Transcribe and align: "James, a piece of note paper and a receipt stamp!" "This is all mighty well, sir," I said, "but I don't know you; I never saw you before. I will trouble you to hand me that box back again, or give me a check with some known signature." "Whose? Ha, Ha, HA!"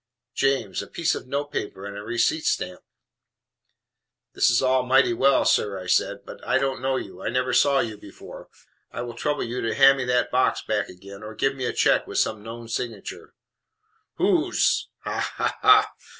"James, 0.33 0.81
a 0.81 0.87
piece 0.87 1.13
of 1.13 1.27
note 1.27 1.51
paper 1.51 1.85
and 1.85 1.95
a 1.95 2.01
receipt 2.01 2.43
stamp!" 2.45 2.81
"This 4.33 4.49
is 4.49 4.59
all 4.59 4.81
mighty 4.81 5.13
well, 5.13 5.45
sir," 5.45 5.77
I 5.79 5.85
said, 5.85 6.25
"but 6.25 6.43
I 6.43 6.57
don't 6.57 6.81
know 6.81 6.95
you; 6.95 7.21
I 7.21 7.29
never 7.29 7.53
saw 7.53 7.81
you 7.81 7.99
before. 7.99 8.49
I 8.91 9.03
will 9.03 9.13
trouble 9.13 9.43
you 9.43 9.61
to 9.61 9.75
hand 9.75 9.99
me 9.99 10.05
that 10.05 10.31
box 10.31 10.63
back 10.63 10.89
again, 10.89 11.21
or 11.21 11.35
give 11.35 11.55
me 11.55 11.65
a 11.65 11.71
check 11.73 12.07
with 12.07 12.17
some 12.17 12.41
known 12.41 12.67
signature." 12.67 13.35
"Whose? 14.15 14.89
Ha, 15.01 15.19
Ha, 15.35 15.57
HA!" 15.61 15.85